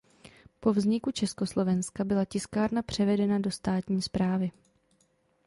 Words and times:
Po 0.59 0.73
vzniku 0.73 1.11
Československa 1.11 2.03
byla 2.03 2.25
tiskárna 2.25 2.81
převedena 2.81 3.39
do 3.39 3.51
státní 3.51 4.01
správy. 4.01 4.51